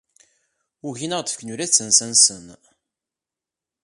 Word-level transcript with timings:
Ugin 0.87 1.11
ad 1.17 1.17
aɣ-d-fken 1.19 1.51
ula 1.53 1.67
d 1.69 1.71
tansa-nsen. 1.71 2.45